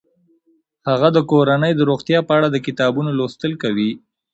[0.87, 3.91] هغه د کورنۍ د روغتیا په اړه د کتابونو لوستل کوي.